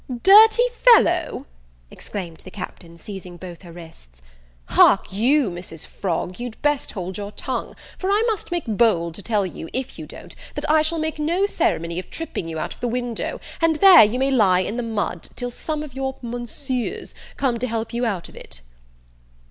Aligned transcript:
"Dirty 0.23 0.63
fellow!" 0.81 1.45
exclaimed 1.91 2.39
the 2.39 2.49
Captain, 2.49 2.97
seizing 2.97 3.37
both 3.37 3.61
her 3.61 3.71
wrists, 3.71 4.23
"hark 4.69 5.13
you, 5.13 5.51
Mrs. 5.51 5.85
Frog, 5.85 6.39
you'd 6.39 6.59
best 6.63 6.93
hold 6.93 7.19
your 7.19 7.31
tongue; 7.31 7.75
for 7.99 8.09
I 8.09 8.23
must 8.25 8.49
make 8.51 8.63
bold 8.65 9.13
to 9.13 9.21
tell 9.21 9.45
you, 9.45 9.69
if 9.73 9.99
you 9.99 10.07
don't, 10.07 10.33
that 10.55 10.67
I 10.67 10.81
shall 10.81 10.97
make 10.97 11.19
no 11.19 11.45
ceremony 11.45 11.99
of 11.99 12.09
tripping 12.09 12.47
you 12.49 12.57
out 12.57 12.73
of 12.73 12.79
the 12.81 12.87
window, 12.87 13.39
and 13.61 13.75
there 13.75 14.03
you 14.03 14.17
may 14.17 14.31
lie 14.31 14.61
in 14.61 14.75
the 14.75 14.81
mud 14.81 15.29
till 15.35 15.51
some 15.51 15.83
of 15.83 15.93
your 15.93 16.15
Monseers 16.23 17.13
come 17.37 17.59
to 17.59 17.67
help 17.67 17.93
you 17.93 18.03
out 18.03 18.27
of 18.27 18.35
it." 18.35 18.61